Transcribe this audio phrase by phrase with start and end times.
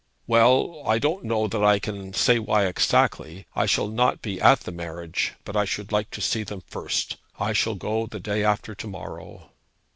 [0.25, 3.61] 'Well, I don't know that I can say exactly why.
[3.61, 7.17] I shall not be at the marriage, but I should like to see them first.
[7.39, 9.51] I shall go the day after to morrow.'